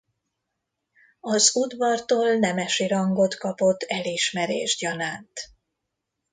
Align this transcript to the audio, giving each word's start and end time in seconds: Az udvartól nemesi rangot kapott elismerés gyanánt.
Az 1.19 1.55
udvartól 1.55 2.33
nemesi 2.33 2.87
rangot 2.87 3.35
kapott 3.37 3.83
elismerés 3.83 4.75
gyanánt. 4.77 5.51